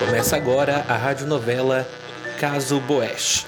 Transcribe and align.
Começa 0.00 0.34
agora 0.34 0.82
a 0.88 0.96
radionovela 0.96 1.86
Caso 2.38 2.80
Boesch. 2.80 3.46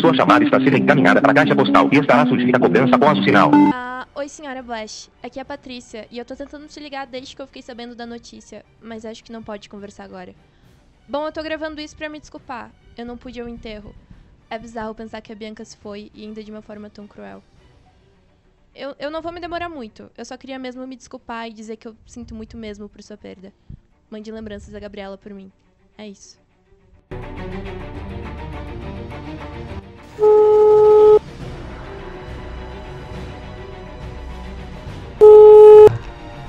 Sua 0.00 0.14
chamada 0.14 0.44
está 0.44 0.60
sendo 0.60 0.76
encaminhada 0.76 1.20
para 1.20 1.32
a 1.32 1.34
caixa 1.34 1.56
postal 1.56 1.88
e 1.90 1.98
estará 1.98 2.24
sujeita 2.24 2.56
a 2.56 2.60
cobrança 2.60 2.94
após 2.94 3.18
o 3.18 3.24
sinal. 3.24 3.50
Oi, 4.24 4.28
senhora 4.30 4.62
Blash. 4.62 5.10
Aqui 5.22 5.38
é 5.38 5.42
a 5.42 5.44
Patrícia 5.44 6.08
e 6.10 6.16
eu 6.16 6.24
tô 6.24 6.34
tentando 6.34 6.66
te 6.66 6.80
ligar 6.80 7.06
desde 7.06 7.36
que 7.36 7.42
eu 7.42 7.46
fiquei 7.46 7.60
sabendo 7.60 7.94
da 7.94 8.06
notícia, 8.06 8.64
mas 8.80 9.04
acho 9.04 9.22
que 9.22 9.30
não 9.30 9.42
pode 9.42 9.68
conversar 9.68 10.04
agora. 10.04 10.34
Bom, 11.06 11.26
eu 11.26 11.30
tô 11.30 11.42
gravando 11.42 11.78
isso 11.78 11.94
pra 11.94 12.08
me 12.08 12.18
desculpar. 12.18 12.72
Eu 12.96 13.04
não 13.04 13.18
pude 13.18 13.38
ao 13.38 13.46
enterro. 13.46 13.94
É 14.48 14.58
bizarro 14.58 14.94
pensar 14.94 15.20
que 15.20 15.30
a 15.30 15.36
Bianca 15.36 15.62
se 15.62 15.76
foi 15.76 16.10
e 16.14 16.22
ainda 16.22 16.42
de 16.42 16.50
uma 16.50 16.62
forma 16.62 16.88
tão 16.88 17.06
cruel. 17.06 17.44
Eu, 18.74 18.96
eu 18.98 19.10
não 19.10 19.20
vou 19.20 19.30
me 19.30 19.40
demorar 19.40 19.68
muito. 19.68 20.10
Eu 20.16 20.24
só 20.24 20.38
queria 20.38 20.58
mesmo 20.58 20.86
me 20.86 20.96
desculpar 20.96 21.46
e 21.46 21.52
dizer 21.52 21.76
que 21.76 21.86
eu 21.86 21.94
sinto 22.06 22.34
muito 22.34 22.56
mesmo 22.56 22.88
por 22.88 23.02
sua 23.02 23.18
perda. 23.18 23.52
Mande 24.08 24.32
lembranças 24.32 24.72
da 24.72 24.80
Gabriela 24.80 25.18
por 25.18 25.34
mim. 25.34 25.52
É 25.98 26.08
isso. 26.08 26.40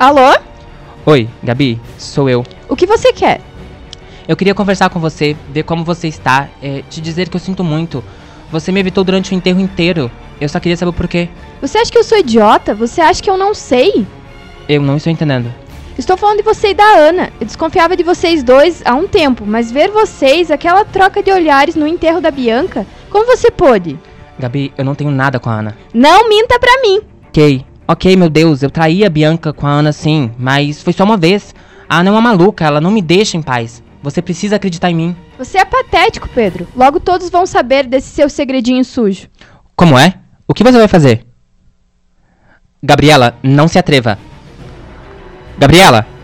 Alô? 0.06 0.38
Oi, 1.04 1.28
Gabi, 1.42 1.82
sou 1.98 2.30
eu. 2.30 2.46
O 2.70 2.76
que 2.76 2.86
você 2.86 3.12
quer? 3.12 3.42
Eu 4.28 4.38
queria 4.38 4.54
conversar 4.54 4.88
com 4.92 5.00
você, 5.00 5.36
ver 5.50 5.64
como 5.64 5.84
você 5.84 6.08
está, 6.08 6.48
é, 6.62 6.84
te 6.88 7.02
dizer 7.02 7.28
que 7.28 7.36
eu 7.36 7.40
sinto 7.40 7.64
muito. 7.64 8.04
Você 8.52 8.72
me 8.72 8.80
evitou 8.80 9.04
durante 9.04 9.34
o 9.34 9.36
enterro 9.36 9.60
inteiro. 9.60 10.12
Eu 10.40 10.48
só 10.48 10.60
queria 10.60 10.78
saber 10.78 10.92
o 10.92 10.94
porquê. 10.94 11.28
Você 11.60 11.80
acha 11.80 11.92
que 11.92 11.98
eu 11.98 12.04
sou 12.04 12.20
idiota? 12.20 12.76
Você 12.76 13.02
acha 13.02 13.20
que 13.20 13.28
eu 13.28 13.36
não 13.36 13.56
sei? 13.56 14.06
Eu 14.70 14.84
não 14.84 14.98
estou 14.98 15.12
entendendo. 15.12 15.52
Estou 15.98 16.16
falando 16.16 16.38
de 16.38 16.44
você 16.44 16.70
e 16.70 16.74
da 16.76 16.86
Ana. 16.86 17.34
Eu 17.40 17.48
desconfiava 17.48 17.98
de 17.98 18.04
vocês 18.04 18.44
dois 18.44 18.84
há 18.86 18.94
um 18.94 19.08
tempo, 19.08 19.44
mas 19.44 19.72
ver 19.72 19.90
vocês, 19.90 20.52
aquela 20.52 20.86
troca 20.86 21.24
de 21.24 21.32
olhares 21.32 21.74
no 21.76 21.88
enterro 21.88 22.22
da 22.22 22.30
Bianca, 22.30 22.86
como 23.10 23.26
você 23.26 23.50
pôde? 23.50 23.98
Gabi, 24.38 24.72
eu 24.78 24.86
não 24.86 24.94
tenho 24.94 25.10
nada 25.10 25.40
com 25.40 25.50
a 25.50 25.54
Ana. 25.58 25.76
Não 25.92 26.30
minta 26.30 26.60
pra 26.60 26.80
mim. 26.84 27.02
Ok, 27.30 27.66
ok, 27.88 28.16
meu 28.16 28.30
Deus, 28.30 28.64
eu 28.64 28.70
traí 28.70 29.06
a 29.06 29.10
Bianca 29.10 29.54
com 29.54 29.68
a 29.68 29.72
Ana 29.72 29.92
sim, 29.92 30.32
mas 30.38 30.82
foi 30.82 30.94
só 30.94 31.04
uma 31.04 31.18
vez. 31.18 31.54
A 31.88 32.00
Ana 32.00 32.10
é 32.10 32.12
uma 32.12 32.22
maluca, 32.22 32.66
ela 32.66 32.82
não 32.82 32.92
me 32.92 33.02
deixa 33.02 33.38
em 33.38 33.42
paz. 33.42 33.84
Você 34.02 34.22
precisa 34.22 34.56
acreditar 34.56 34.92
em 34.92 34.96
mim. 34.96 35.16
Você 35.38 35.58
é 35.58 35.66
patético, 35.66 36.30
Pedro. 36.30 36.68
Logo 36.76 37.00
todos 37.00 37.30
vão 37.30 37.46
saber 37.46 37.88
desse 37.88 38.10
seu 38.10 38.30
segredinho 38.30 38.84
sujo. 38.86 39.28
Como 39.76 39.98
é? 39.98 40.16
O 40.48 40.54
que 40.54 40.64
você 40.64 40.78
vai 40.78 40.88
fazer? 40.88 41.26
Gabriela, 42.82 43.36
não 43.42 43.68
se 43.68 43.80
atreva. 43.80 44.18
Gabriela! 45.58 46.15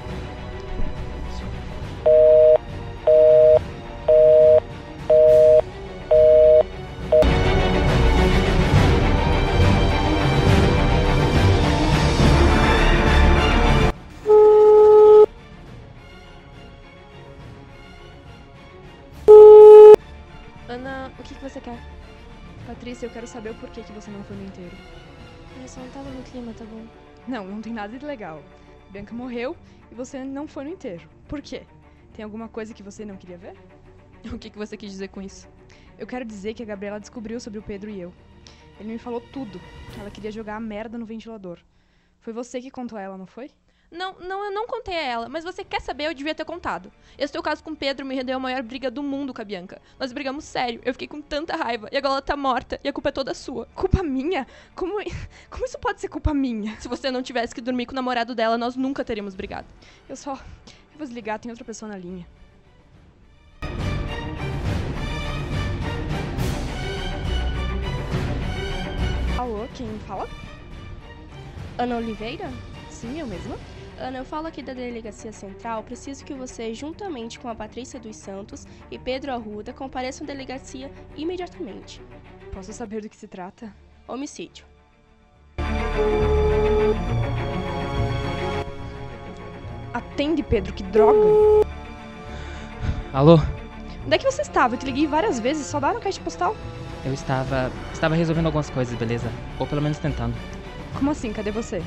O 21.22 21.24
que, 21.24 21.36
que 21.36 21.42
você 21.42 21.62
quer? 21.62 21.78
Patrícia, 22.66 23.06
eu 23.06 23.12
quero 23.12 23.28
saber 23.28 23.52
o 23.52 23.56
porquê 23.56 23.84
que 23.84 23.92
você 23.92 24.10
não 24.10 24.24
foi 24.24 24.36
no 24.36 24.44
inteiro. 24.44 24.76
Eu 25.62 25.68
só 25.68 25.80
não 25.80 25.90
tava 25.92 26.10
no 26.10 26.24
clima, 26.24 26.52
tá 26.54 26.66
bom? 26.66 26.84
Não, 27.28 27.46
não 27.46 27.62
tem 27.62 27.72
nada 27.72 27.96
de 27.96 28.04
legal. 28.04 28.44
Bianca 28.90 29.14
morreu 29.14 29.56
e 29.92 29.96
você 29.96 30.24
não 30.24 30.48
foi 30.48 30.64
no 30.64 30.72
inteiro. 30.72 31.08
Por 31.28 31.40
quê? 31.40 31.64
Tem 32.14 32.26
alguma 32.26 32.50
coisa 32.50 32.74
que 32.74 32.82
você 32.82 33.06
não 33.06 33.18
queria 33.18 33.38
ver? 33.38 33.56
O 34.34 34.38
que, 34.38 34.50
que 34.52 34.58
você 34.58 34.78
quis 34.78 34.92
dizer 34.92 35.08
com 35.08 35.22
isso? 35.22 35.48
Eu 35.98 36.06
quero 36.06 36.26
dizer 36.26 36.54
que 36.54 36.62
a 36.62 36.66
Gabriela 36.66 37.00
descobriu 37.00 37.40
sobre 37.40 37.60
o 37.60 37.64
Pedro 37.64 37.90
e 37.90 38.00
eu. 38.00 38.14
Ele 38.80 38.94
me 38.94 38.98
falou 38.98 39.22
tudo, 39.22 39.62
ela 40.00 40.10
queria 40.10 40.32
jogar 40.32 40.56
a 40.56 40.60
merda 40.60 40.98
no 40.98 41.06
ventilador. 41.06 41.60
Foi 42.20 42.34
você 42.34 42.60
que 42.62 42.70
contou 42.70 42.98
a 42.98 43.02
ela, 43.02 43.18
não 43.18 43.28
foi? 43.28 43.52
Não, 43.92 44.16
não, 44.22 44.46
eu 44.46 44.52
não 44.52 44.66
contei 44.66 44.96
a 44.96 45.02
ela, 45.02 45.28
mas 45.28 45.44
você 45.44 45.66
quer 45.66 45.82
saber, 45.82 46.06
eu 46.06 46.14
devia 46.14 46.34
ter 46.34 46.46
contado. 46.46 46.90
Esse 47.18 47.34
teu 47.34 47.44
caso 47.44 47.62
com 47.62 47.72
o 47.72 47.76
Pedro 47.76 48.06
me 48.06 48.16
rendeu 48.16 48.38
a 48.38 48.40
maior 48.40 48.64
briga 48.64 48.90
do 48.90 49.04
mundo 49.04 49.34
com 49.34 49.42
a 49.42 49.44
Bianca. 49.44 49.82
Nós 50.00 50.14
brigamos 50.14 50.46
sério, 50.46 50.80
eu 50.86 50.94
fiquei 50.94 51.10
com 51.10 51.22
tanta 51.22 51.58
raiva, 51.58 51.90
e 51.92 51.98
agora 51.98 52.14
ela 52.14 52.22
tá 52.22 52.38
morta, 52.38 52.80
e 52.86 52.88
a 52.88 52.94
culpa 52.94 53.10
é 53.10 53.12
toda 53.12 53.34
sua. 53.34 53.66
Culpa 53.76 54.02
minha? 54.02 54.48
Como, 54.76 54.94
como 55.52 55.66
isso 55.66 55.78
pode 55.78 56.00
ser 56.00 56.08
culpa 56.08 56.34
minha? 56.34 56.80
Se 56.80 56.88
você 56.88 57.12
não 57.12 57.22
tivesse 57.22 57.54
que 57.54 57.60
dormir 57.60 57.86
com 57.86 57.92
o 57.92 57.96
namorado 57.96 58.34
dela, 58.34 58.58
nós 58.58 58.78
nunca 58.78 59.04
teríamos 59.04 59.36
brigado. 59.36 59.68
Eu 60.08 60.16
só. 60.16 60.36
Eu 60.36 60.98
vou 60.98 61.06
desligar, 61.06 61.38
tem 61.38 61.52
outra 61.52 61.66
pessoa 61.66 61.92
na 61.92 61.98
linha. 61.98 62.26
Alô, 69.38 69.68
quem 69.76 70.00
fala? 70.08 70.30
Ana 71.78 71.98
Oliveira? 71.98 72.50
Sim, 72.90 73.20
eu 73.20 73.28
mesma? 73.28 73.58
Ana, 74.00 74.20
eu 74.20 74.26
falo 74.26 74.48
aqui 74.48 74.62
da 74.62 74.74
Delegacia 74.74 75.32
Central. 75.32 75.84
Preciso 75.84 76.26
que 76.26 76.34
você, 76.34 76.74
juntamente 76.74 77.40
com 77.40 77.48
a 77.48 77.56
Patrícia 77.56 78.00
dos 78.00 78.16
Santos 78.16 78.66
e 78.90 78.98
Pedro 78.98 79.32
Arruda, 79.32 79.74
compareçam 79.74 80.26
à 80.26 80.28
delegacia 80.28 80.92
imediatamente. 81.16 82.02
Posso 82.52 82.74
saber 82.74 83.02
do 83.02 83.10
que 83.10 83.16
se 83.16 83.28
trata? 83.28 83.74
Homicídio. 84.08 84.66
Atende, 89.94 90.42
Pedro, 90.42 90.74
que 90.74 90.84
droga! 90.84 91.68
Alô? 93.14 93.40
Onde 94.06 94.16
é 94.16 94.18
que 94.18 94.26
você 94.26 94.42
estava? 94.42 94.76
Eu 94.76 94.80
te 94.80 94.86
liguei 94.86 95.06
várias 95.06 95.40
vezes, 95.40 95.68
só 95.68 95.80
dá 95.80 95.94
na 95.94 96.00
caixa 96.00 96.22
postal. 96.22 96.56
Eu 97.06 97.14
estava. 97.14 97.72
estava 97.94 98.16
resolvendo 98.16 98.46
algumas 98.48 98.70
coisas, 98.70 98.96
beleza? 98.98 99.30
Ou 99.60 99.68
pelo 99.68 99.82
menos 99.82 99.98
tentando. 99.98 100.36
Como 100.98 101.12
assim? 101.12 101.34
Cadê 101.34 101.52
você? 101.52 101.82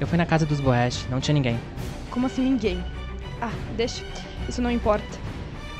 Eu 0.00 0.06
fui 0.06 0.16
na 0.16 0.24
casa 0.24 0.46
dos 0.46 0.60
Boesch, 0.60 1.06
não 1.10 1.20
tinha 1.20 1.34
ninguém. 1.34 1.58
Como 2.10 2.26
assim 2.26 2.42
ninguém? 2.42 2.82
Ah, 3.40 3.52
deixa. 3.76 4.02
Isso 4.48 4.62
não 4.62 4.70
importa. 4.70 5.06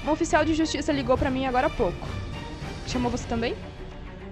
Um 0.07 0.11
oficial 0.11 0.45
de 0.45 0.53
justiça 0.55 0.93
ligou 0.93 1.17
pra 1.17 1.31
mim 1.31 1.47
agora 1.47 1.69
há 1.69 1.71
pouco. 1.71 2.07
Chamou 2.87 3.11
você 3.11 3.27
também? 3.27 3.55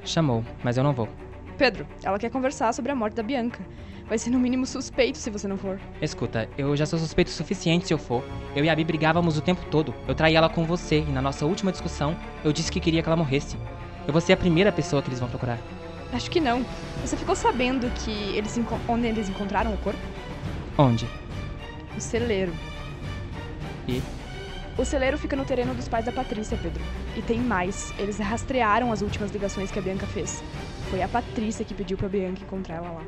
Chamou, 0.04 0.44
mas 0.62 0.76
eu 0.76 0.84
não 0.84 0.92
vou. 0.92 1.08
Pedro, 1.56 1.86
ela 2.02 2.18
quer 2.18 2.30
conversar 2.30 2.72
sobre 2.74 2.92
a 2.92 2.94
morte 2.94 3.14
da 3.14 3.22
Bianca. 3.22 3.60
Vai 4.06 4.18
ser 4.18 4.30
no 4.30 4.38
mínimo 4.38 4.64
suspeito 4.64 5.18
se 5.18 5.30
você 5.30 5.48
não 5.48 5.56
for. 5.56 5.78
Escuta, 6.00 6.48
eu 6.56 6.76
já 6.76 6.86
sou 6.86 6.98
suspeito 6.98 7.28
o 7.28 7.34
suficiente 7.34 7.86
se 7.86 7.92
eu 7.92 7.98
for. 7.98 8.22
Eu 8.54 8.64
e 8.64 8.70
a 8.70 8.76
Bi 8.76 8.84
brigávamos 8.84 9.36
o 9.36 9.42
tempo 9.42 9.64
todo. 9.70 9.94
Eu 10.06 10.14
traí 10.14 10.34
ela 10.34 10.48
com 10.48 10.64
você 10.64 11.00
e 11.00 11.10
na 11.12 11.20
nossa 11.20 11.46
última 11.46 11.72
discussão 11.72 12.16
eu 12.44 12.52
disse 12.52 12.70
que 12.70 12.80
queria 12.80 13.02
que 13.02 13.08
ela 13.08 13.16
morresse. 13.16 13.56
Eu 14.06 14.12
vou 14.12 14.20
ser 14.20 14.34
a 14.34 14.36
primeira 14.36 14.70
pessoa 14.70 15.02
que 15.02 15.08
eles 15.08 15.20
vão 15.20 15.28
procurar. 15.28 15.58
Acho 16.12 16.30
que 16.30 16.40
não. 16.40 16.64
Você 17.02 17.16
ficou 17.16 17.36
sabendo 17.36 17.90
que 18.02 18.36
eles 18.36 18.58
onde 18.88 19.06
eles 19.06 19.28
encontraram 19.28 19.72
o 19.74 19.78
corpo? 19.78 20.00
Onde? 20.76 21.08
No 21.94 22.00
celeiro. 22.00 22.52
E? 23.86 24.02
O 24.78 24.84
celeiro 24.84 25.18
fica 25.18 25.34
no 25.34 25.44
terreno 25.44 25.74
dos 25.74 25.88
pais 25.88 26.04
da 26.04 26.12
Patrícia, 26.12 26.56
Pedro. 26.56 26.82
E 27.16 27.22
tem 27.22 27.40
mais. 27.40 27.92
Eles 27.98 28.18
rastrearam 28.18 28.92
as 28.92 29.02
últimas 29.02 29.30
ligações 29.32 29.70
que 29.70 29.78
a 29.78 29.82
Bianca 29.82 30.06
fez. 30.06 30.42
Foi 30.88 31.02
a 31.02 31.08
Patrícia 31.08 31.64
que 31.64 31.74
pediu 31.74 31.98
pra 31.98 32.08
Bianca 32.08 32.42
encontrar 32.42 32.76
ela 32.76 32.90
lá. 32.92 33.02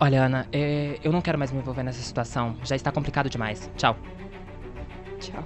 Olha, 0.00 0.24
Ana, 0.24 0.48
é, 0.50 0.98
eu 1.04 1.12
não 1.12 1.20
quero 1.20 1.38
mais 1.38 1.52
me 1.52 1.58
envolver 1.58 1.82
nessa 1.82 2.02
situação. 2.02 2.56
Já 2.64 2.74
está 2.74 2.90
complicado 2.90 3.28
demais. 3.28 3.70
Tchau. 3.76 3.96
Tchau. 5.20 5.44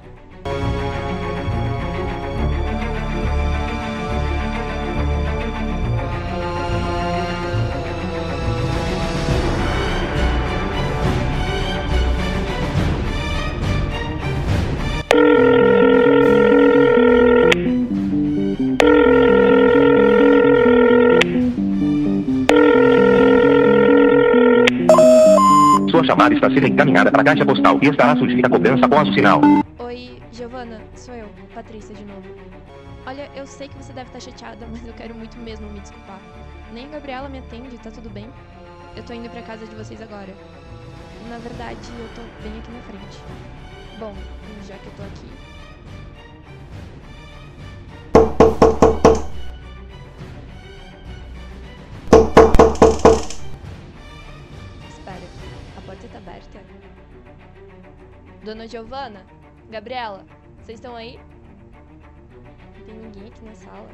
Está 26.47 26.61
sendo 26.61 26.73
encaminhada 26.73 27.11
para 27.11 27.23
a 27.23 27.25
caixa 27.25 27.45
postal 27.45 27.79
e 27.83 27.89
estará 27.89 28.17
sujeita 28.17 28.47
a 28.47 28.51
cobrança 28.51 28.87
após 28.87 29.09
o 29.09 29.13
sinal. 29.13 29.41
Oi, 29.79 30.19
Giovana, 30.33 30.81
sou 30.95 31.15
eu, 31.15 31.29
Patrícia 31.55 31.95
de 31.95 32.05
novo. 32.05 32.29
Olha, 33.07 33.29
eu 33.35 33.47
sei 33.47 33.69
que 33.69 33.77
você 33.77 33.93
deve 33.93 34.09
estar 34.09 34.21
chateada, 34.21 34.67
mas 34.71 34.87
eu 34.87 34.95
quero 34.95 35.15
muito 35.15 35.37
mesmo 35.39 35.69
me 35.71 35.81
desculpar. 35.81 36.21
Nem 36.73 36.87
a 36.87 36.89
Gabriela 36.89 37.29
me 37.29 37.39
atende, 37.39 37.77
tá 37.79 37.91
tudo 37.91 38.11
bem? 38.11 38.29
Eu 38.97 39.03
tô 39.03 39.13
indo 39.13 39.29
pra 39.29 39.43
casa 39.43 39.67
de 39.67 39.75
vocês 39.75 40.01
agora. 40.01 40.33
na 41.29 41.39
verdade, 41.39 41.79
eu 41.99 42.09
tô 42.15 42.23
bem 42.43 42.59
aqui 42.59 42.71
na 42.71 42.81
frente. 42.83 43.19
Bom, 43.99 44.15
já 44.67 44.75
que 44.77 44.87
eu 44.87 44.93
tô 44.97 45.03
aqui. 45.03 45.56
Dona 58.45 58.67
Giovana? 58.67 59.25
Gabriela? 59.69 60.25
Vocês 60.59 60.79
estão 60.79 60.95
aí? 60.95 61.19
Não 62.79 62.85
tem 62.85 62.95
ninguém 62.95 63.27
aqui 63.29 63.45
na 63.45 63.55
sala. 63.55 63.89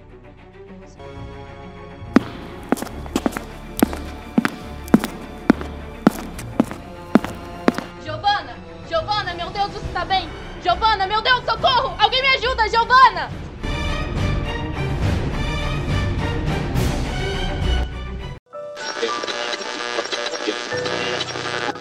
Giovana! 8.02 8.56
Giovana, 8.88 9.34
meu 9.34 9.50
Deus, 9.50 9.70
você 9.72 9.92
tá 9.92 10.04
bem? 10.04 10.28
Giovana, 10.62 11.06
meu 11.06 11.22
Deus, 11.22 11.44
socorro! 11.44 11.96
Alguém 11.98 12.22
me 12.22 12.28
ajuda, 12.28 12.68
Giovana! 12.68 13.30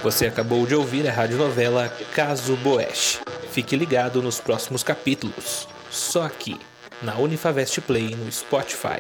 Você 0.03 0.25
acabou 0.25 0.65
de 0.65 0.74
ouvir 0.74 1.07
a 1.07 1.12
radionovela 1.12 1.88
Caso 2.15 2.56
Boesch. 2.57 3.19
Fique 3.51 3.75
ligado 3.75 4.19
nos 4.19 4.39
próximos 4.39 4.81
capítulos. 4.81 5.68
Só 5.92 6.24
aqui, 6.24 6.59
na 7.03 7.18
Unifavest 7.18 7.81
Play 7.81 8.15
no 8.15 8.31
Spotify. 8.31 9.00